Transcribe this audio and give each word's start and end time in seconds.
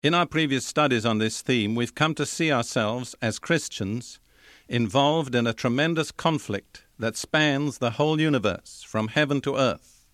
In 0.00 0.14
our 0.14 0.26
previous 0.26 0.64
studies 0.64 1.04
on 1.04 1.18
this 1.18 1.42
theme, 1.42 1.74
we've 1.74 1.96
come 1.96 2.14
to 2.14 2.24
see 2.24 2.52
ourselves 2.52 3.16
as 3.20 3.40
Christians 3.40 4.20
involved 4.68 5.34
in 5.34 5.44
a 5.44 5.52
tremendous 5.52 6.12
conflict 6.12 6.84
that 7.00 7.16
spans 7.16 7.78
the 7.78 7.90
whole 7.90 8.20
universe, 8.20 8.84
from 8.86 9.08
heaven 9.08 9.40
to 9.40 9.56
earth. 9.56 10.06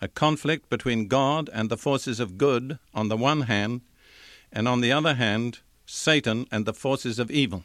A 0.00 0.06
conflict 0.06 0.70
between 0.70 1.08
God 1.08 1.50
and 1.52 1.68
the 1.68 1.76
forces 1.76 2.20
of 2.20 2.38
good 2.38 2.78
on 2.94 3.08
the 3.08 3.16
one 3.16 3.42
hand, 3.42 3.80
and 4.52 4.68
on 4.68 4.80
the 4.80 4.92
other 4.92 5.14
hand, 5.14 5.58
Satan 5.86 6.46
and 6.52 6.64
the 6.64 6.72
forces 6.72 7.18
of 7.18 7.28
evil. 7.28 7.64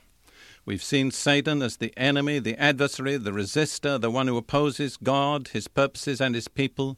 We've 0.65 0.81
seen 0.81 1.11
Satan 1.11 1.61
as 1.61 1.77
the 1.77 1.93
enemy, 1.95 2.39
the 2.39 2.59
adversary, 2.59 3.17
the 3.17 3.29
resistor, 3.29 4.01
the 4.01 4.09
one 4.09 4.27
who 4.27 4.37
opposes 4.37 4.97
God, 4.97 5.49
his 5.49 5.67
purposes, 5.67 6.19
and 6.19 6.33
his 6.33 6.47
people, 6.47 6.97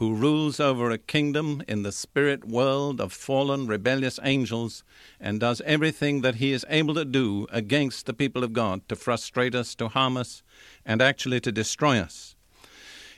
who 0.00 0.14
rules 0.14 0.58
over 0.58 0.90
a 0.90 0.96
kingdom 0.96 1.62
in 1.68 1.82
the 1.82 1.92
spirit 1.92 2.42
world 2.42 3.02
of 3.02 3.12
fallen, 3.12 3.66
rebellious 3.66 4.18
angels, 4.22 4.82
and 5.20 5.38
does 5.38 5.60
everything 5.66 6.22
that 6.22 6.36
he 6.36 6.52
is 6.52 6.64
able 6.70 6.94
to 6.94 7.04
do 7.04 7.46
against 7.52 8.06
the 8.06 8.14
people 8.14 8.42
of 8.42 8.54
God 8.54 8.80
to 8.88 8.96
frustrate 8.96 9.54
us, 9.54 9.74
to 9.74 9.88
harm 9.88 10.16
us, 10.16 10.42
and 10.86 11.02
actually 11.02 11.38
to 11.40 11.52
destroy 11.52 11.98
us. 11.98 12.34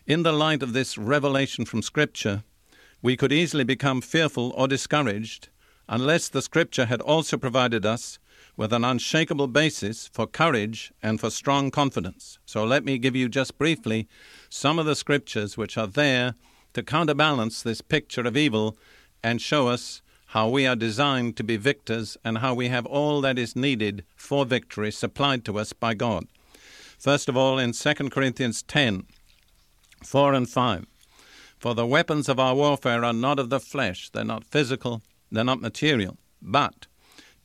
In 0.08 0.24
the 0.24 0.33
light 0.33 0.61
of 0.61 0.72
this 0.72 0.98
revelation 0.98 1.64
from 1.64 1.83
Scripture, 1.83 2.42
we 3.00 3.17
could 3.17 3.33
easily 3.33 3.62
become 3.62 4.00
fearful 4.00 4.52
or 4.56 4.67
discouraged 4.67 5.50
unless 5.89 6.28
the 6.28 6.42
Scripture 6.42 6.86
had 6.86 7.00
also 7.00 7.36
provided 7.36 7.86
us 7.86 8.19
with 8.56 8.72
an 8.72 8.84
unshakable 8.84 9.46
basis 9.46 10.08
for 10.08 10.27
courage 10.27 10.92
and 11.00 11.20
for 11.20 11.30
strong 11.30 11.70
confidence. 11.70 12.41
So 12.44 12.64
let 12.64 12.84
me 12.84 12.98
give 12.98 13.14
you 13.14 13.28
just 13.28 13.56
briefly 13.56 14.08
some 14.48 14.80
of 14.80 14.86
the 14.86 14.96
Scriptures 14.96 15.56
which 15.56 15.78
are 15.78 15.86
there 15.86 16.34
to 16.75 16.83
counterbalance 16.83 17.62
this 17.62 17.81
picture 17.81 18.23
of 18.23 18.37
evil 18.37 18.77
and 19.23 19.41
show 19.41 19.69
us 19.69 20.03
how 20.27 20.48
we 20.48 20.67
are 20.67 20.77
designed 20.77 21.37
to 21.37 21.45
be 21.45 21.56
victors 21.56 22.17
and 22.25 22.39
how 22.39 22.55
we 22.55 22.69
have 22.69 22.87
all 22.87 23.20
that 23.20 23.39
is 23.39 23.55
needed 23.55 24.05
for 24.17 24.45
victory 24.45 24.91
supplied 24.91 25.45
to 25.45 25.59
us 25.59 25.73
by 25.73 25.92
God. 25.92 26.27
First 26.98 27.29
of 27.29 27.37
all, 27.37 27.59
in 27.59 27.73
2 27.73 27.95
Corinthians 28.11 28.62
10 28.62 29.05
4 30.05 30.34
and 30.34 30.48
5. 30.48 30.87
For 31.59 31.75
the 31.75 31.87
weapons 31.87 32.29
of 32.29 32.41
our 32.41 32.55
warfare 32.55 33.05
are 33.05 33.12
not 33.12 33.39
of 33.39 33.51
the 33.51 33.61
flesh, 33.61 34.11
they're 34.11 34.25
not 34.25 34.45
physical, 34.45 35.03
they're 35.31 35.45
not 35.45 35.61
material, 35.61 36.17
but 36.41 36.86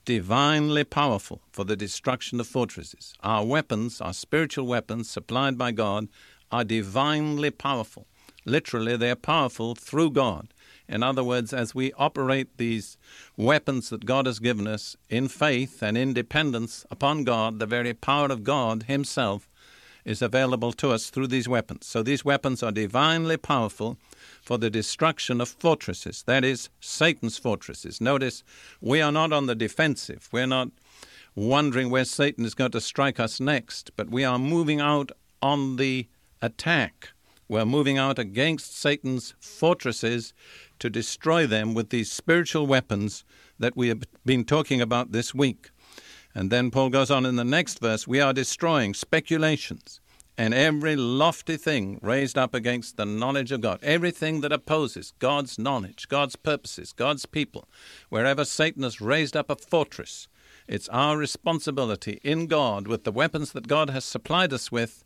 divinely 0.06 0.84
powerful 0.84 1.42
for 1.52 1.66
the 1.66 1.76
destruction 1.76 2.40
of 2.40 2.48
fortresses. 2.48 3.14
Our 3.22 3.46
weapons, 3.46 4.00
our 4.02 4.14
spiritual 4.14 4.66
weapons 4.66 5.10
supplied 5.10 5.58
by 5.58 5.72
God, 5.72 6.08
are 6.52 6.64
divinely 6.64 7.52
powerful. 7.52 8.08
Literally, 8.48 8.96
they're 8.96 9.18
powerful 9.18 9.76
through 9.76 10.12
God. 10.12 10.48
In 10.88 11.04
other 11.04 11.24
words, 11.24 11.54
as 11.54 11.76
we 11.76 11.92
operate 11.94 12.58
these 12.58 12.98
weapons 13.36 13.90
that 13.90 14.06
God 14.06 14.26
has 14.26 14.40
given 14.40 14.68
us 14.68 14.96
in 15.10 15.28
faith 15.28 15.84
and 15.84 15.98
in 15.98 16.14
dependence 16.14 16.86
upon 16.90 17.26
God, 17.26 17.60
the 17.60 17.66
very 17.66 17.94
power 17.94 18.28
of 18.28 18.46
God 18.46 18.84
Himself 18.84 19.50
is 20.06 20.22
available 20.22 20.72
to 20.72 20.92
us 20.92 21.10
through 21.10 21.28
these 21.28 21.50
weapons. 21.50 21.86
So 21.86 22.02
these 22.02 22.24
weapons 22.24 22.64
are 22.64 22.72
divinely 22.72 23.36
powerful 23.36 23.98
for 24.42 24.58
the 24.58 24.70
destruction 24.70 25.42
of 25.42 25.50
fortresses, 25.50 26.24
that 26.24 26.46
is, 26.46 26.70
Satan's 26.80 27.38
fortresses. 27.38 28.00
Notice, 28.00 28.46
we 28.80 29.02
are 29.02 29.12
not 29.12 29.34
on 29.34 29.48
the 29.48 29.56
defensive. 29.56 30.30
We're 30.32 30.48
not 30.48 30.70
wondering 31.36 31.90
where 31.90 32.06
Satan 32.06 32.46
is 32.46 32.54
going 32.54 32.72
to 32.72 32.80
strike 32.80 33.20
us 33.20 33.42
next, 33.42 33.92
but 33.98 34.10
we 34.10 34.24
are 34.24 34.40
moving 34.40 34.80
out 34.80 35.12
on 35.42 35.76
the 35.76 36.08
attack. 36.42 37.10
We're 37.50 37.66
moving 37.66 37.98
out 37.98 38.20
against 38.20 38.78
Satan's 38.78 39.34
fortresses 39.40 40.34
to 40.80 40.90
destroy 40.90 41.48
them 41.48 41.74
with 41.74 41.90
these 41.90 42.12
spiritual 42.12 42.68
weapons 42.68 43.24
that 43.58 43.78
we 43.78 43.88
have 43.88 44.04
been 44.26 44.44
talking 44.44 44.82
about 44.82 45.12
this 45.12 45.34
week. 45.34 45.70
And 46.36 46.52
then 46.52 46.72
Paul 46.72 46.90
goes 46.90 47.10
on 47.10 47.26
in 47.26 47.38
the 47.38 47.46
next 47.46 47.80
verse 47.80 48.08
we 48.08 48.20
are 48.20 48.34
destroying 48.34 48.94
speculations 48.94 50.02
and 50.38 50.54
every 50.54 50.96
lofty 50.96 51.58
thing 51.58 52.00
raised 52.04 52.38
up 52.38 52.54
against 52.54 52.96
the 52.96 53.06
knowledge 53.06 53.52
of 53.52 53.62
God, 53.62 53.80
everything 53.82 54.42
that 54.42 54.52
opposes 54.52 55.14
God's 55.18 55.58
knowledge, 55.58 56.08
God's 56.08 56.36
purposes, 56.36 56.94
God's 56.94 57.26
people, 57.26 57.68
wherever 58.10 58.46
Satan 58.46 58.84
has 58.84 59.02
raised 59.02 59.36
up 59.36 59.50
a 59.50 59.56
fortress, 59.56 60.28
it's 60.68 60.90
our 60.90 61.18
responsibility 61.18 62.20
in 62.24 62.46
God, 62.46 62.88
with 62.88 63.04
the 63.04 63.12
weapons 63.12 63.54
that 63.54 63.68
God 63.68 63.90
has 63.90 64.06
supplied 64.06 64.54
us 64.54 64.72
with, 64.72 65.04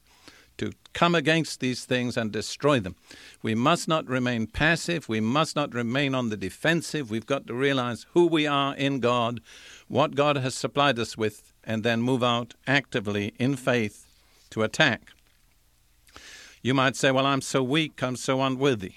to 0.58 0.72
come 0.94 1.16
against 1.16 1.60
these 1.60 1.86
things 1.86 2.18
and 2.18 2.32
destroy 2.32 2.80
them. 2.80 2.96
We 3.42 3.56
must 3.56 3.88
not 3.88 4.08
remain 4.08 4.48
passive. 4.48 5.10
We 5.10 5.20
must 5.20 5.56
not 5.56 5.74
remain 5.74 6.14
on 6.14 6.30
the 6.30 6.38
defensive. 6.38 7.10
We've 7.10 7.26
got 7.26 7.48
to 7.48 7.54
realize 7.54 8.06
who 8.14 8.28
we 8.28 8.46
are 8.46 8.76
in 8.76 9.00
God, 9.00 9.42
what 9.88 10.16
God 10.16 10.38
has 10.38 10.56
supplied 10.56 11.00
us 11.00 11.18
with, 11.18 11.54
and 11.64 11.84
then 11.84 12.02
move 12.02 12.24
out 12.24 12.54
actively 12.68 13.34
in 13.40 13.56
faith 13.56 14.06
to 14.52 14.64
attack. 14.64 15.12
You 16.62 16.74
might 16.74 16.96
say, 16.96 17.12
Well, 17.12 17.26
I'm 17.26 17.42
so 17.42 17.64
weak, 17.64 18.04
I'm 18.04 18.16
so 18.16 18.42
unworthy. 18.42 18.94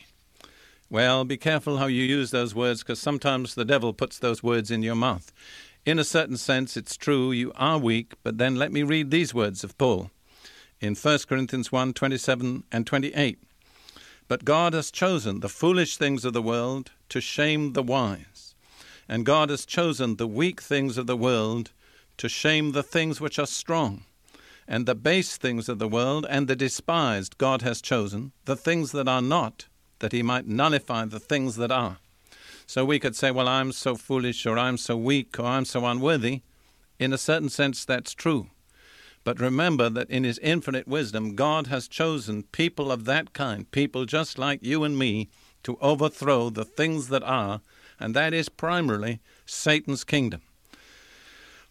Well, 0.91 1.25
be 1.25 1.38
careful 1.38 1.78
how 1.78 1.86
you 1.86 2.04
use 2.04 2.31
those 2.31 2.54
words 2.54 2.82
because 2.82 3.00
sometimes 3.00 3.54
the 3.54 3.65
devil 3.65 3.92
puts 3.92 4.19
those 4.19 4.42
words 4.42 4.71
in 4.71 4.82
your 4.82 4.94
mouth. 4.94 5.32
In 5.86 5.98
a 5.98 6.04
certain 6.04 6.36
sense, 6.36 6.76
it's 6.76 6.97
true, 6.97 7.32
you 7.32 7.53
are 7.56 7.78
weak, 7.78 8.15
but 8.22 8.38
then 8.38 8.56
let 8.56 8.71
me 8.71 8.82
read 8.82 9.10
these 9.10 9.34
words 9.34 9.65
of 9.65 9.76
Paul 9.76 10.10
in 10.84 10.95
1 10.95 11.19
Corinthians 11.28 11.72
1 11.72 11.95
27 11.95 12.65
and 12.71 12.87
28. 12.87 13.39
But 14.28 14.45
God 14.45 14.75
has 14.75 14.91
chosen 14.91 15.41
the 15.41 15.49
foolish 15.49 15.97
things 15.97 16.25
of 16.25 16.33
the 16.33 16.43
world 16.43 16.93
to 17.09 17.21
shame 17.21 17.72
the 17.72 17.83
wise, 17.83 18.55
and 19.09 19.27
God 19.27 19.50
has 19.50 19.67
chosen 19.67 20.17
the 20.17 20.27
weak 20.27 20.61
things 20.61 20.99
of 20.99 21.06
the 21.06 21.17
world 21.17 21.72
to 22.19 22.28
shame 22.28 22.72
the 22.72 22.83
things 22.83 23.21
which 23.21 23.39
are 23.39 23.47
strong 23.47 24.05
and 24.67 24.87
the 24.87 24.95
base 24.95 25.37
things 25.37 25.69
of 25.69 25.78
the 25.78 25.89
world 25.89 26.27
and 26.28 26.49
the 26.49 26.56
despised 26.56 27.39
God 27.39 27.62
has 27.62 27.83
chosen, 27.83 28.33
the 28.45 28.56
things 28.56 28.93
that 28.93 29.09
are 29.09 29.22
not, 29.22 29.66
that 29.99 30.12
he 30.12 30.22
might 30.22 30.47
nullify 30.47 31.05
the 31.05 31.21
things 31.21 31.56
that 31.56 31.71
are. 31.71 31.99
So 32.66 32.84
we 32.84 32.99
could 32.99 33.15
say, 33.15 33.31
well, 33.31 33.49
I'm 33.49 33.72
so 33.72 33.95
foolish, 33.95 34.47
or 34.47 34.59
I'm 34.59 34.78
so 34.78 34.97
weak, 34.97 35.39
or 35.39 35.45
I'm 35.45 35.66
so 35.66 35.84
unworthy. 35.84 36.41
In 36.99 37.12
a 37.12 37.19
certain 37.19 37.51
sense, 37.51 37.84
that's 37.84 38.15
true. 38.15 38.49
But 39.24 39.40
remember 39.40 39.88
that 39.88 40.10
in 40.10 40.24
His 40.24 40.38
infinite 40.38 40.86
wisdom, 40.86 41.34
God 41.34 41.66
has 41.68 41.88
chosen 41.88 42.42
people 42.44 42.92
of 42.92 43.06
that 43.06 43.32
kind, 43.32 43.70
people 43.70 44.04
just 44.04 44.38
like 44.38 44.62
you 44.62 44.84
and 44.84 44.98
me, 44.98 45.30
to 45.62 45.78
overthrow 45.80 46.50
the 46.50 46.64
things 46.64 47.08
that 47.08 47.22
are, 47.22 47.62
and 47.98 48.14
that 48.14 48.34
is 48.34 48.50
primarily 48.50 49.20
Satan's 49.46 50.04
kingdom. 50.04 50.42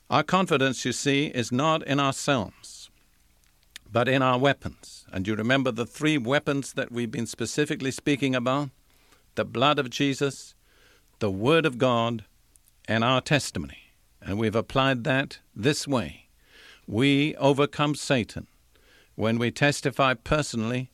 Our 0.09 0.23
confidence, 0.23 0.83
you 0.83 0.91
see, 0.91 1.27
is 1.27 1.51
not 1.51 1.83
in 1.83 1.99
ourselves, 1.99 2.89
but 3.91 4.07
in 4.07 4.23
our 4.23 4.39
weapons. 4.39 5.05
And 5.13 5.27
you 5.27 5.35
remember 5.35 5.71
the 5.71 5.85
three 5.85 6.17
weapons 6.17 6.73
that 6.73 6.91
we've 6.91 7.11
been 7.11 7.27
specifically 7.27 7.91
speaking 7.91 8.33
about 8.33 8.71
the 9.35 9.45
blood 9.45 9.79
of 9.79 9.89
Jesus, 9.89 10.55
the 11.19 11.31
Word 11.31 11.65
of 11.65 11.77
God, 11.77 12.25
and 12.87 13.03
our 13.03 13.21
testimony. 13.21 13.93
And 14.21 14.37
we've 14.37 14.55
applied 14.55 15.03
that 15.03 15.39
this 15.55 15.87
way 15.87 16.22
we 16.87 17.35
overcome 17.35 17.95
Satan 17.95 18.47
when 19.15 19.37
we 19.37 19.51
testify 19.51 20.13
personally 20.13 20.91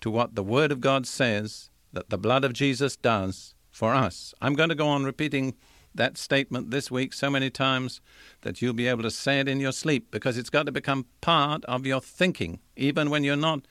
to 0.00 0.10
what 0.10 0.34
the 0.34 0.42
Word 0.42 0.72
of 0.72 0.80
God 0.80 1.06
says 1.06 1.70
that 1.92 2.10
the 2.10 2.18
blood 2.18 2.44
of 2.44 2.52
Jesus 2.52 2.96
does 2.96 3.54
for 3.70 3.94
us. 3.94 4.34
I'm 4.40 4.54
going 4.54 4.68
to 4.68 4.74
go 4.74 4.88
on 4.88 5.04
repeating 5.04 5.54
that 5.94 6.16
statement 6.16 6.70
this 6.70 6.90
week 6.90 7.12
so 7.12 7.28
many 7.28 7.50
times 7.50 8.00
that 8.42 8.62
you'll 8.62 8.72
be 8.72 8.88
able 8.88 9.02
to 9.02 9.10
say 9.10 9.40
it 9.40 9.48
in 9.48 9.60
your 9.60 9.72
sleep 9.72 10.10
because 10.10 10.38
it's 10.38 10.50
got 10.50 10.66
to 10.66 10.72
become 10.72 11.06
part 11.20 11.64
of 11.66 11.86
your 11.86 12.00
thinking, 12.00 12.60
even 12.76 13.10
when 13.10 13.24
you're 13.24 13.36
not 13.36 13.66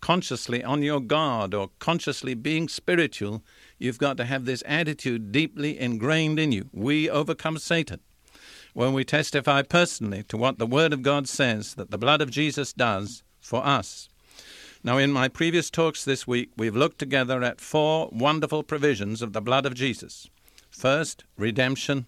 consciously 0.00 0.62
on 0.62 0.82
your 0.82 1.00
guard 1.00 1.52
or 1.52 1.70
consciously 1.78 2.34
being 2.34 2.68
spiritual. 2.68 3.42
You've 3.78 3.98
got 3.98 4.16
to 4.18 4.24
have 4.24 4.44
this 4.44 4.62
attitude 4.66 5.32
deeply 5.32 5.78
ingrained 5.78 6.38
in 6.38 6.52
you. 6.52 6.68
We 6.72 7.10
overcome 7.10 7.58
Satan 7.58 8.00
when 8.74 8.92
we 8.92 9.04
testify 9.04 9.62
personally 9.62 10.22
to 10.24 10.36
what 10.36 10.58
the 10.58 10.66
Word 10.66 10.92
of 10.92 11.02
God 11.02 11.28
says 11.28 11.74
that 11.74 11.90
the 11.90 11.98
blood 11.98 12.20
of 12.20 12.30
Jesus 12.30 12.72
does 12.72 13.22
for 13.40 13.64
us. 13.64 14.08
Now, 14.84 14.98
in 14.98 15.10
my 15.10 15.28
previous 15.28 15.70
talks 15.70 16.04
this 16.04 16.26
week, 16.26 16.50
we've 16.56 16.76
looked 16.76 16.98
together 16.98 17.42
at 17.42 17.60
four 17.60 18.08
wonderful 18.12 18.62
provisions 18.62 19.22
of 19.22 19.32
the 19.32 19.40
blood 19.40 19.66
of 19.66 19.74
Jesus. 19.74 20.28
First, 20.70 21.24
redemption. 21.36 22.06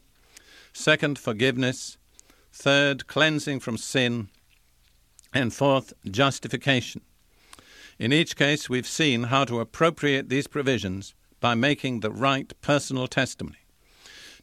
Second, 0.72 1.18
forgiveness. 1.18 1.98
Third, 2.52 3.06
cleansing 3.06 3.60
from 3.60 3.76
sin. 3.76 4.28
And 5.34 5.52
fourth, 5.52 5.92
justification. 6.08 7.02
In 7.98 8.12
each 8.12 8.36
case, 8.36 8.70
we've 8.70 8.86
seen 8.86 9.24
how 9.24 9.44
to 9.44 9.60
appropriate 9.60 10.28
these 10.28 10.46
provisions 10.46 11.14
by 11.40 11.54
making 11.54 12.00
the 12.00 12.10
right 12.10 12.52
personal 12.62 13.08
testimony. 13.08 13.59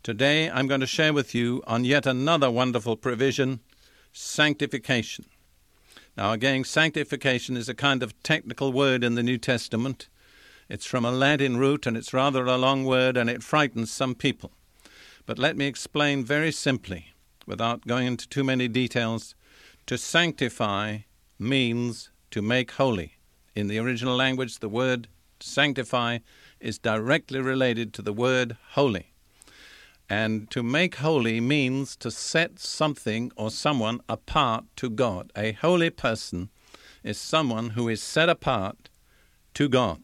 Today, 0.07 0.49
I'm 0.49 0.67
going 0.67 0.79
to 0.79 0.87
share 0.87 1.11
with 1.11 1.35
you 1.35 1.61
on 1.67 1.83
yet 1.83 2.05
another 2.05 2.49
wonderful 2.49 2.95
provision 2.95 3.59
sanctification. 4.13 5.25
Now, 6.15 6.31
again, 6.31 6.63
sanctification 6.63 7.57
is 7.57 7.67
a 7.67 7.73
kind 7.73 8.01
of 8.01 8.17
technical 8.23 8.71
word 8.71 9.03
in 9.03 9.15
the 9.15 9.21
New 9.21 9.37
Testament. 9.37 10.07
It's 10.69 10.85
from 10.85 11.03
a 11.03 11.11
Latin 11.11 11.57
root 11.57 11.85
and 11.85 11.97
it's 11.97 12.13
rather 12.13 12.45
a 12.45 12.55
long 12.55 12.85
word 12.85 13.17
and 13.17 13.29
it 13.29 13.43
frightens 13.43 13.91
some 13.91 14.15
people. 14.15 14.53
But 15.25 15.37
let 15.37 15.57
me 15.57 15.65
explain 15.65 16.23
very 16.23 16.53
simply, 16.53 17.07
without 17.45 17.85
going 17.85 18.07
into 18.07 18.29
too 18.29 18.45
many 18.45 18.69
details. 18.69 19.35
To 19.87 19.97
sanctify 19.97 20.99
means 21.37 22.11
to 22.31 22.41
make 22.41 22.71
holy. 22.71 23.17
In 23.55 23.67
the 23.67 23.79
original 23.79 24.15
language, 24.15 24.59
the 24.59 24.69
word 24.69 25.09
sanctify 25.41 26.19
is 26.61 26.79
directly 26.79 27.41
related 27.41 27.93
to 27.95 28.01
the 28.01 28.13
word 28.13 28.55
holy. 28.69 29.11
And 30.09 30.49
to 30.51 30.63
make 30.63 30.95
holy 30.95 31.41
means 31.41 31.95
to 31.97 32.11
set 32.11 32.59
something 32.59 33.31
or 33.35 33.51
someone 33.51 33.99
apart 34.07 34.63
to 34.77 34.89
God. 34.89 35.31
A 35.35 35.51
holy 35.51 35.89
person 35.89 36.49
is 37.03 37.17
someone 37.17 37.71
who 37.71 37.89
is 37.89 38.01
set 38.01 38.29
apart 38.29 38.89
to 39.55 39.67
God. 39.67 40.01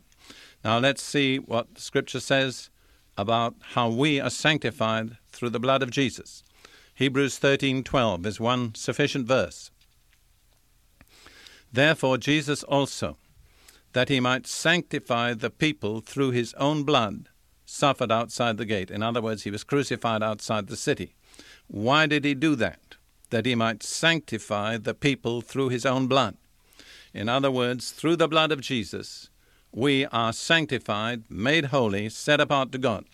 Now 0.63 0.79
let's 0.79 1.03
see 1.03 1.37
what 1.37 1.77
Scripture 1.77 2.19
says 2.19 2.69
about 3.17 3.55
how 3.73 3.89
we 3.89 4.19
are 4.19 4.29
sanctified 4.29 5.17
through 5.29 5.51
the 5.51 5.59
blood 5.59 5.83
of 5.83 5.91
Jesus. 5.91 6.43
Hebrews 6.95 7.37
13:12 7.39 8.25
is 8.25 8.39
one 8.39 8.75
sufficient 8.75 9.27
verse. 9.27 9.71
Therefore 11.71 12.17
Jesus 12.17 12.63
also, 12.63 13.17
that 13.93 14.09
he 14.09 14.19
might 14.19 14.47
sanctify 14.47 15.33
the 15.33 15.49
people 15.49 16.01
through 16.01 16.31
his 16.31 16.53
own 16.55 16.83
blood, 16.83 17.29
suffered 17.73 18.11
outside 18.11 18.57
the 18.57 18.65
gate. 18.65 18.91
In 18.91 19.01
other 19.01 19.21
words, 19.21 19.43
he 19.43 19.51
was 19.51 19.63
crucified 19.63 20.21
outside 20.21 20.67
the 20.67 20.77
city. 20.77 21.15
Why 21.67 22.05
did 22.05 22.23
he 22.23 22.35
do 22.35 22.55
that? 22.57 22.95
That 23.31 23.47
he 23.47 23.55
might 23.55 23.81
sanctify 23.81 24.77
the 24.77 24.93
people 24.93 25.41
through 25.41 25.69
his 25.69 25.85
own 25.85 26.05
blood. 26.05 26.37
In 27.13 27.27
other 27.27 27.49
words, 27.49 27.91
through 27.91 28.17
the 28.17 28.27
blood 28.27 28.51
of 28.51 28.61
Jesus, 28.61 29.29
we 29.71 30.05
are 30.05 30.33
sanctified, 30.33 31.23
made 31.29 31.65
holy, 31.65 32.09
set 32.09 32.39
apart 32.39 32.71
to 32.73 32.77
God. 32.77 33.05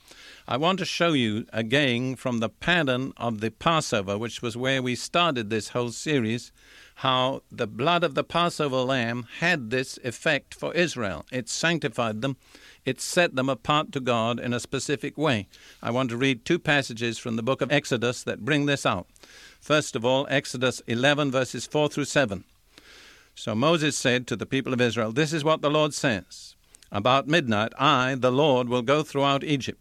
I 0.45 0.57
want 0.57 0.79
to 0.79 0.85
show 0.85 1.13
you 1.13 1.45
again 1.53 2.17
from 2.17 2.39
the 2.39 2.49
pattern 2.49 3.13
of 3.15 3.39
the 3.39 3.51
Passover, 3.51 4.17
which 4.17 4.41
was 4.41 4.57
where 4.57 4.81
we 4.81 4.95
started 4.95 5.49
this 5.49 5.69
whole 5.69 5.91
series, 5.91 6.51
how 6.99 7.41
the 7.49 7.65
blood 7.65 8.03
of 8.03 8.13
the 8.13 8.25
Passover 8.25 8.79
lamb 8.79 9.25
had 9.39 9.69
this 9.69 9.97
effect 10.03 10.53
for 10.53 10.73
Israel. 10.73 11.25
It 11.31 11.47
sanctified 11.47 12.21
them, 12.21 12.35
it 12.83 12.99
set 12.99 13.35
them 13.35 13.47
apart 13.47 13.93
to 13.93 14.01
God 14.01 14.37
in 14.37 14.51
a 14.51 14.59
specific 14.59 15.17
way. 15.17 15.47
I 15.81 15.91
want 15.91 16.09
to 16.09 16.17
read 16.17 16.43
two 16.43 16.59
passages 16.59 17.17
from 17.17 17.37
the 17.37 17.41
book 17.41 17.61
of 17.61 17.71
Exodus 17.71 18.21
that 18.23 18.43
bring 18.43 18.65
this 18.65 18.85
out. 18.85 19.07
First 19.61 19.95
of 19.95 20.03
all, 20.03 20.27
Exodus 20.29 20.81
11, 20.87 21.31
verses 21.31 21.65
4 21.65 21.87
through 21.87 22.03
7. 22.03 22.43
So 23.33 23.55
Moses 23.55 23.95
said 23.95 24.27
to 24.27 24.35
the 24.35 24.45
people 24.45 24.73
of 24.73 24.81
Israel, 24.81 25.13
This 25.13 25.31
is 25.31 25.45
what 25.45 25.61
the 25.61 25.71
Lord 25.71 25.93
says 25.93 26.57
About 26.91 27.29
midnight, 27.29 27.71
I, 27.79 28.15
the 28.15 28.29
Lord, 28.31 28.67
will 28.67 28.81
go 28.81 29.03
throughout 29.03 29.45
Egypt. 29.45 29.79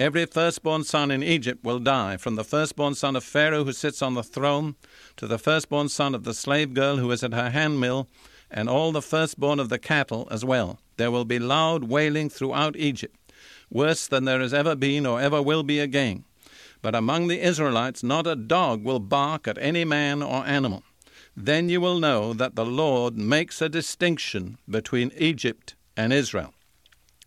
Every 0.00 0.24
firstborn 0.24 0.84
son 0.84 1.10
in 1.10 1.22
Egypt 1.22 1.62
will 1.62 1.78
die, 1.78 2.16
from 2.16 2.36
the 2.36 2.42
firstborn 2.42 2.94
son 2.94 3.16
of 3.16 3.22
Pharaoh 3.22 3.64
who 3.64 3.74
sits 3.74 4.00
on 4.00 4.14
the 4.14 4.22
throne, 4.22 4.76
to 5.18 5.26
the 5.26 5.38
firstborn 5.38 5.90
son 5.90 6.14
of 6.14 6.24
the 6.24 6.32
slave 6.32 6.72
girl 6.72 6.96
who 6.96 7.10
is 7.10 7.22
at 7.22 7.34
her 7.34 7.50
handmill, 7.50 8.08
and 8.50 8.70
all 8.70 8.92
the 8.92 9.02
firstborn 9.02 9.60
of 9.60 9.68
the 9.68 9.78
cattle 9.78 10.26
as 10.30 10.42
well. 10.42 10.78
There 10.96 11.10
will 11.10 11.26
be 11.26 11.38
loud 11.38 11.84
wailing 11.84 12.30
throughout 12.30 12.76
Egypt, 12.76 13.14
worse 13.68 14.06
than 14.06 14.24
there 14.24 14.40
has 14.40 14.54
ever 14.54 14.74
been 14.74 15.04
or 15.04 15.20
ever 15.20 15.42
will 15.42 15.64
be 15.64 15.78
again. 15.78 16.24
But 16.80 16.94
among 16.94 17.28
the 17.28 17.42
Israelites 17.42 18.02
not 18.02 18.26
a 18.26 18.34
dog 18.34 18.82
will 18.82 19.00
bark 19.00 19.46
at 19.46 19.58
any 19.58 19.84
man 19.84 20.22
or 20.22 20.46
animal. 20.46 20.82
Then 21.36 21.68
you 21.68 21.82
will 21.82 21.98
know 21.98 22.32
that 22.32 22.56
the 22.56 22.64
Lord 22.64 23.18
makes 23.18 23.60
a 23.60 23.68
distinction 23.68 24.56
between 24.66 25.12
Egypt 25.18 25.74
and 25.94 26.10
Israel. 26.10 26.54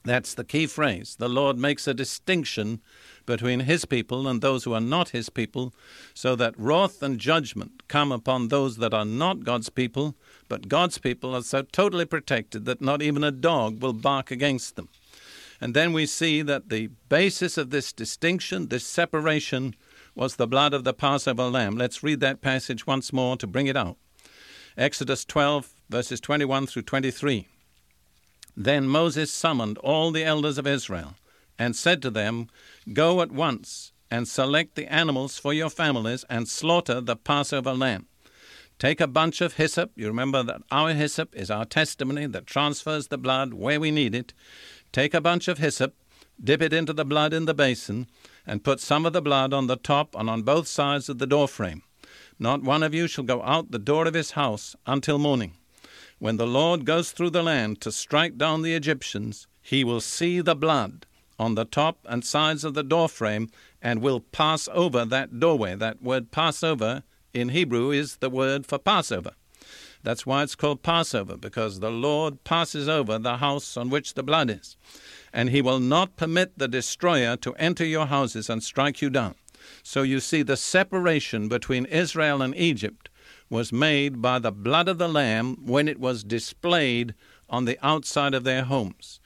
That's 0.06 0.34
the 0.34 0.44
key 0.44 0.68
phrase. 0.68 1.16
The 1.18 1.30
Lord 1.30 1.58
makes 1.58 1.88
a 1.88 1.94
distinction 1.94 2.82
between 3.26 3.62
his 3.62 3.86
people 3.86 4.28
and 4.28 4.42
those 4.42 4.66
who 4.66 4.74
are 4.74 4.82
not 4.82 5.10
his 5.10 5.30
people, 5.30 5.74
so 6.14 6.36
that 6.36 6.56
wrath 6.58 7.02
and 7.02 7.20
judgment 7.20 7.88
come 7.88 8.12
upon 8.12 8.50
those 8.50 8.78
that 8.78 8.94
are 8.94 9.06
not 9.06 9.46
God's 9.46 9.70
people, 9.70 10.16
but 10.50 10.68
God's 10.68 10.98
people 10.98 11.34
are 11.34 11.42
so 11.42 11.62
totally 11.62 12.06
protected 12.06 12.66
that 12.66 12.82
not 12.82 13.02
even 13.02 13.24
a 13.24 13.32
dog 13.32 13.82
will 13.82 13.94
bark 13.94 14.30
against 14.30 14.76
them. 14.76 14.90
And 15.62 15.74
then 15.74 15.94
we 15.94 16.06
see 16.06 16.42
that 16.42 16.68
the 16.68 16.88
basis 17.08 17.58
of 17.58 17.70
this 17.70 17.94
distinction, 17.94 18.68
this 18.68 18.86
separation, 18.86 19.74
was 20.16 20.36
the 20.36 20.48
blood 20.48 20.74
of 20.74 20.84
the 20.84 20.94
Passover 20.94 21.46
lamb. 21.46 21.78
Let's 21.78 22.04
read 22.04 22.20
that 22.20 22.42
passage 22.42 22.86
once 22.86 23.14
more 23.14 23.38
to 23.38 23.48
bring 23.48 23.68
it 23.68 23.78
out. 23.78 23.98
Exodus 24.78 25.24
12, 25.24 25.74
verses 25.90 26.20
21 26.20 26.68
through 26.68 26.82
23. 26.82 27.48
Then 28.56 28.88
Moses 28.88 29.32
summoned 29.32 29.78
all 29.80 30.12
the 30.12 30.24
elders 30.24 30.58
of 30.58 30.68
Israel 30.68 31.16
and 31.58 31.76
said 31.76 32.02
to 32.02 32.10
them, 32.10 32.50
Go 32.92 33.22
at 33.22 33.32
once 33.32 33.92
and 34.12 34.28
select 34.28 34.76
the 34.76 34.92
animals 34.92 35.40
for 35.40 35.54
your 35.54 35.70
families 35.70 36.24
and 36.30 36.48
slaughter 36.48 37.02
the 37.02 37.16
Passover 37.16 37.74
lamb. 37.74 38.08
Take 38.80 39.02
a 39.02 39.08
bunch 39.08 39.42
of 39.42 39.54
hyssop. 39.54 39.92
You 39.96 40.08
remember 40.08 40.44
that 40.44 40.62
our 40.72 40.94
hyssop 40.94 41.36
is 41.36 41.50
our 41.50 41.66
testimony 41.66 42.26
that 42.28 42.46
transfers 42.46 43.08
the 43.08 43.18
blood 43.18 43.54
where 43.54 43.80
we 43.80 43.92
need 43.92 44.14
it. 44.14 44.34
Take 44.92 45.14
a 45.14 45.22
bunch 45.22 45.48
of 45.48 45.58
hyssop, 45.58 45.96
dip 46.44 46.62
it 46.62 46.74
into 46.74 46.94
the 46.94 47.06
blood 47.06 47.34
in 47.34 47.46
the 47.46 47.54
basin, 47.54 48.08
and 48.46 48.64
put 48.64 48.80
some 48.80 49.06
of 49.06 49.14
the 49.14 49.22
blood 49.22 49.54
on 49.54 49.68
the 49.68 49.78
top 49.78 50.16
and 50.16 50.30
on 50.30 50.42
both 50.44 50.68
sides 50.68 51.08
of 51.10 51.18
the 51.18 51.28
doorframe. 51.28 51.82
Not 52.38 52.64
one 52.64 52.84
of 52.84 52.94
you 52.94 53.08
shall 53.08 53.24
go 53.24 53.42
out 53.44 53.72
the 53.72 53.80
door 53.80 54.06
of 54.08 54.14
his 54.14 54.32
house 54.32 54.76
until 54.86 55.18
morning. 55.18 55.54
When 56.24 56.38
the 56.38 56.48
Lord 56.48 56.86
goes 56.86 57.12
through 57.12 57.32
the 57.32 57.44
land 57.44 57.82
to 57.82 57.92
strike 57.92 58.38
down 58.38 58.62
the 58.62 58.76
Egyptians, 58.76 59.46
he 59.62 59.84
will 59.84 60.00
see 60.00 60.40
the 60.40 60.56
blood 60.56 61.06
on 61.38 61.56
the 61.56 61.66
top 61.66 61.98
and 62.06 62.24
sides 62.24 62.64
of 62.64 62.76
the 62.76 62.82
doorframe 62.82 63.50
and 63.82 64.02
will 64.02 64.22
pass 64.22 64.70
over 64.72 65.04
that 65.04 65.42
doorway. 65.42 65.76
That 65.76 66.02
word 66.02 66.32
Passover 66.32 67.04
in 67.34 67.50
Hebrew 67.50 67.92
is 67.92 68.16
the 68.16 68.30
word 68.30 68.66
for 68.66 68.78
Passover. 68.80 69.32
That's 70.04 70.26
why 70.26 70.44
it's 70.44 70.56
called 70.56 70.82
Passover, 70.82 71.36
because 71.36 71.82
the 71.82 71.92
Lord 71.92 72.46
passes 72.46 72.88
over 72.88 73.20
the 73.20 73.40
house 73.40 73.76
on 73.76 73.90
which 73.90 74.14
the 74.14 74.24
blood 74.24 74.50
is. 74.50 74.78
And 75.34 75.50
he 75.50 75.62
will 75.62 75.82
not 75.82 76.16
permit 76.16 76.58
the 76.58 76.70
destroyer 76.70 77.36
to 77.36 77.54
enter 77.56 77.84
your 77.84 78.06
houses 78.06 78.50
and 78.50 78.64
strike 78.64 79.02
you 79.02 79.10
down. 79.10 79.36
So 79.84 80.04
you 80.04 80.22
see 80.22 80.42
the 80.42 80.56
separation 80.56 81.50
between 81.50 81.84
Israel 81.88 82.42
and 82.42 82.56
Egypt 82.56 83.10
was 83.50 83.72
made 83.72 84.22
by 84.22 84.40
the 84.40 84.52
blood 84.52 84.88
of 84.88 84.98
the 84.98 85.08
Lamb 85.08 85.58
when 85.66 85.88
it 85.88 86.00
was 86.00 86.24
displayed 86.24 87.14
on 87.50 87.66
the 87.66 87.78
outside 87.86 88.34
of 88.34 88.44
their 88.44 88.64
homes. 88.64 89.20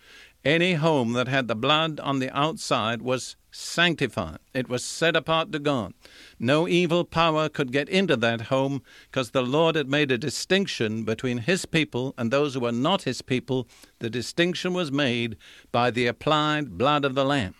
Any 0.45 0.75
home 0.75 1.13
that 1.13 1.27
had 1.27 1.47
the 1.47 1.55
blood 1.55 1.99
on 1.99 2.19
the 2.19 2.35
outside 2.37 3.01
was 3.01 3.35
sanctified, 3.51 4.37
it 4.53 4.69
was 4.69 4.83
set 4.83 5.15
apart 5.15 5.51
to 5.51 5.59
God. 5.59 5.93
No 6.39 6.67
evil 6.67 7.03
power 7.03 7.49
could 7.49 7.71
get 7.71 7.89
into 7.89 8.15
that 8.17 8.41
home 8.41 8.81
because 9.09 9.31
the 9.31 9.41
Lord 9.41 9.75
had 9.75 9.89
made 9.89 10.11
a 10.11 10.17
distinction 10.17 11.03
between 11.03 11.39
His 11.39 11.65
people 11.65 12.13
and 12.17 12.31
those 12.31 12.53
who 12.53 12.61
were 12.61 12.71
not 12.71 13.03
His 13.03 13.21
people. 13.21 13.67
The 13.99 14.09
distinction 14.09 14.73
was 14.73 14.91
made 14.91 15.37
by 15.71 15.91
the 15.91 16.07
applied 16.07 16.77
blood 16.77 17.03
of 17.03 17.15
the 17.15 17.25
Lamb. 17.25 17.55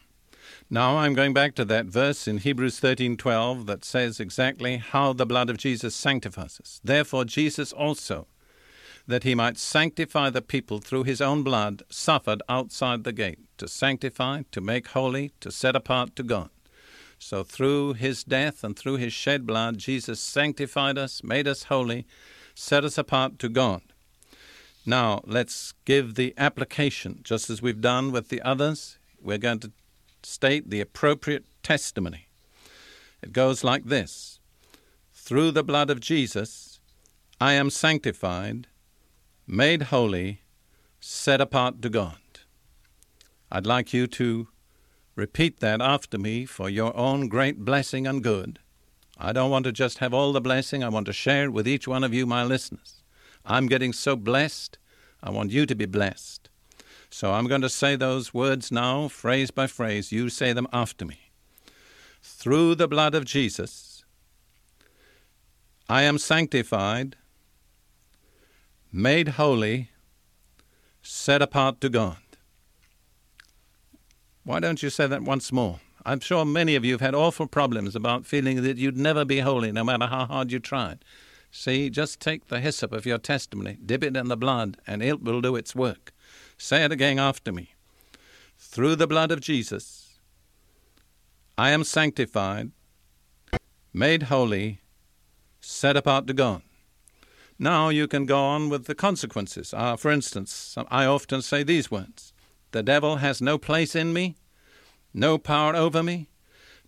Now 0.69 0.97
I'm 0.97 1.13
going 1.13 1.33
back 1.33 1.55
to 1.55 1.65
that 1.65 1.85
verse 1.85 2.27
in 2.27 2.39
Hebrews 2.39 2.81
13:12 2.81 3.67
that 3.67 3.85
says 3.85 4.19
exactly 4.19 4.75
how 4.75 5.13
the 5.13 5.25
blood 5.25 5.49
of 5.49 5.55
Jesus 5.57 5.95
sanctifies 5.95 6.59
us. 6.59 6.81
Therefore 6.83 7.23
Jesus 7.23 7.71
also 7.71 8.27
that 9.07 9.23
he 9.23 9.33
might 9.33 9.57
sanctify 9.57 10.29
the 10.29 10.41
people 10.41 10.79
through 10.79 11.05
his 11.05 11.21
own 11.21 11.41
blood 11.41 11.83
suffered 11.89 12.41
outside 12.49 13.05
the 13.05 13.13
gate 13.13 13.39
to 13.57 13.65
sanctify, 13.65 14.41
to 14.51 14.59
make 14.59 14.87
holy, 14.87 15.31
to 15.39 15.53
set 15.53 15.73
apart 15.73 16.17
to 16.17 16.23
God. 16.23 16.49
So 17.17 17.45
through 17.45 17.93
his 17.93 18.25
death 18.25 18.61
and 18.61 18.77
through 18.77 18.97
his 18.97 19.13
shed 19.13 19.47
blood 19.47 19.77
Jesus 19.77 20.19
sanctified 20.19 20.97
us, 20.97 21.23
made 21.23 21.47
us 21.47 21.63
holy, 21.63 22.05
set 22.53 22.83
us 22.83 22.97
apart 22.97 23.39
to 23.39 23.47
God. 23.47 23.83
Now, 24.85 25.21
let's 25.25 25.73
give 25.85 26.15
the 26.15 26.33
application, 26.37 27.21
just 27.23 27.49
as 27.49 27.61
we've 27.61 27.79
done 27.79 28.11
with 28.11 28.27
the 28.27 28.41
others. 28.41 28.97
We're 29.21 29.37
going 29.37 29.59
to 29.59 29.71
state 30.27 30.69
the 30.69 30.81
appropriate 30.81 31.45
testimony. 31.63 32.27
It 33.23 33.33
goes 33.33 33.63
like 33.63 33.85
this 33.85 34.39
Through 35.13 35.51
the 35.51 35.63
blood 35.63 35.89
of 35.89 35.99
Jesus, 35.99 36.79
I 37.39 37.53
am 37.53 37.69
sanctified, 37.69 38.67
made 39.47 39.83
holy, 39.83 40.41
set 40.99 41.39
apart 41.39 41.81
to 41.81 41.89
God. 41.89 42.17
I'd 43.51 43.65
like 43.65 43.93
you 43.93 44.07
to 44.07 44.49
repeat 45.15 45.61
that 45.61 45.81
after 45.81 46.17
me 46.17 46.45
for 46.45 46.69
your 46.69 46.95
own 46.95 47.29
great 47.29 47.59
blessing 47.59 48.05
and 48.05 48.23
good. 48.23 48.59
I 49.17 49.31
don't 49.31 49.49
want 49.49 49.63
to 49.65 49.71
just 49.71 49.99
have 49.99 50.13
all 50.13 50.33
the 50.33 50.41
blessing, 50.41 50.83
I 50.83 50.89
want 50.89 51.05
to 51.07 51.13
share 51.13 51.45
it 51.45 51.53
with 51.53 51.67
each 51.67 51.87
one 51.87 52.03
of 52.03 52.13
you, 52.13 52.25
my 52.25 52.43
listeners. 52.43 53.01
I'm 53.45 53.67
getting 53.67 53.93
so 53.93 54.15
blessed, 54.15 54.77
I 55.23 55.31
want 55.31 55.51
you 55.51 55.65
to 55.65 55.73
be 55.75 55.85
blessed. 55.85 56.46
So 57.09 57.33
I'm 57.33 57.47
going 57.47 57.61
to 57.61 57.69
say 57.69 57.95
those 57.95 58.33
words 58.33 58.71
now, 58.71 59.07
phrase 59.07 59.51
by 59.51 59.67
phrase. 59.67 60.11
You 60.11 60.29
say 60.29 60.53
them 60.53 60.67
after 60.73 61.05
me. 61.05 61.31
Through 62.21 62.75
the 62.75 62.87
blood 62.87 63.15
of 63.15 63.25
Jesus, 63.25 64.03
I 65.89 66.03
am 66.03 66.17
sanctified, 66.17 67.15
made 68.91 69.29
holy, 69.29 69.89
set 71.01 71.41
apart 71.41 71.79
to 71.81 71.89
God. 71.89 72.17
Why 74.43 74.59
don't 74.59 74.83
you 74.83 74.89
say 74.89 75.07
that 75.07 75.23
once 75.23 75.51
more? 75.51 75.79
I'm 76.05 76.19
sure 76.19 76.45
many 76.45 76.75
of 76.75 76.85
you 76.85 76.93
have 76.93 77.01
had 77.01 77.15
awful 77.15 77.47
problems 77.47 77.95
about 77.95 78.25
feeling 78.25 78.63
that 78.63 78.77
you'd 78.77 78.97
never 78.97 79.25
be 79.25 79.39
holy 79.39 79.71
no 79.71 79.83
matter 79.83 80.07
how 80.07 80.25
hard 80.25 80.51
you 80.51 80.59
tried. 80.59 81.03
See, 81.51 81.89
just 81.89 82.19
take 82.19 82.47
the 82.47 82.59
hyssop 82.59 82.93
of 82.93 83.05
your 83.05 83.17
testimony, 83.17 83.77
dip 83.85 84.03
it 84.03 84.15
in 84.15 84.27
the 84.27 84.37
blood, 84.37 84.77
and 84.85 85.01
it 85.01 85.21
will 85.21 85.41
do 85.41 85.55
its 85.55 85.75
work. 85.75 86.13
Say 86.57 86.83
it 86.83 86.91
again 86.91 87.19
after 87.19 87.51
me. 87.51 87.73
Through 88.57 88.95
the 88.95 89.07
blood 89.07 89.31
of 89.31 89.39
Jesus, 89.39 90.19
I 91.57 91.69
am 91.69 91.83
sanctified, 91.83 92.71
made 93.93 94.23
holy, 94.23 94.81
set 95.61 95.95
apart 95.95 96.27
to 96.27 96.33
God. 96.33 96.61
Now 97.59 97.89
you 97.89 98.07
can 98.07 98.25
go 98.25 98.39
on 98.39 98.69
with 98.69 98.85
the 98.85 98.95
consequences. 98.95 99.73
Uh, 99.73 99.95
for 99.95 100.11
instance, 100.11 100.75
I 100.89 101.05
often 101.05 101.41
say 101.41 101.63
these 101.63 101.89
words 101.89 102.33
The 102.71 102.83
devil 102.83 103.17
has 103.17 103.41
no 103.41 103.57
place 103.57 103.95
in 103.95 104.13
me, 104.13 104.35
no 105.13 105.37
power 105.37 105.75
over 105.75 106.03
me, 106.03 106.29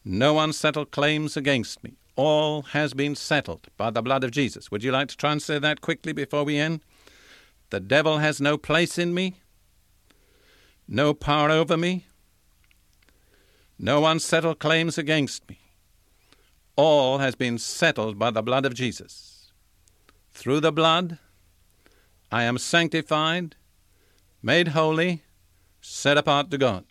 no 0.05 0.39
unsettled 0.39 0.91
claims 0.91 1.35
against 1.35 1.83
me. 1.83 1.93
All 2.15 2.63
has 2.73 2.93
been 2.93 3.15
settled 3.15 3.67
by 3.77 3.89
the 3.91 4.01
blood 4.01 4.23
of 4.23 4.31
Jesus. 4.31 4.69
Would 4.69 4.83
you 4.83 4.91
like 4.91 5.07
to 5.07 5.17
translate 5.17 5.61
that 5.61 5.81
quickly 5.81 6.11
before 6.11 6.43
we 6.43 6.57
end? 6.57 6.81
The 7.69 7.79
devil 7.79 8.17
has 8.17 8.41
no 8.41 8.57
place 8.57 8.97
in 8.97 9.13
me, 9.13 9.35
no 10.91 11.13
power 11.13 11.51
over 11.51 11.77
me, 11.77 12.07
no 13.77 14.05
unsettled 14.07 14.57
claims 14.59 14.97
against 14.97 15.47
me. 15.47 15.59
All 16.75 17.19
has 17.19 17.35
been 17.35 17.59
settled 17.59 18.17
by 18.17 18.31
the 18.31 18.41
blood 18.41 18.65
of 18.65 18.73
Jesus. 18.73 19.51
Through 20.33 20.61
the 20.61 20.71
blood, 20.71 21.19
I 22.31 22.43
am 22.43 22.57
sanctified, 22.57 23.55
made 24.41 24.69
holy, 24.69 25.21
set 25.79 26.17
apart 26.17 26.49
to 26.51 26.57
God. 26.57 26.85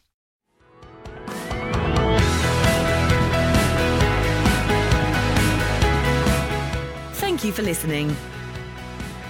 Thank 7.14 7.44
you 7.44 7.52
for 7.52 7.62
listening. 7.62 8.16